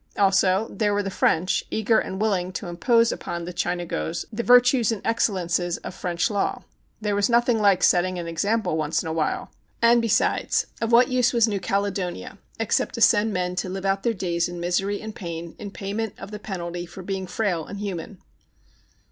[0.17, 4.91] Also, there were the French, eager and wilHng to impose upon the Chinagos the virtues
[4.91, 6.63] and excellences of 15S THE CHINAGO French law.
[7.01, 11.09] There was nothing like setting an example once in a while; and, besides, of what
[11.09, 14.99] use was New Caledonia except to send men to live out their days in misery
[14.99, 18.17] and pain in pay ment of the penalty for being frail and human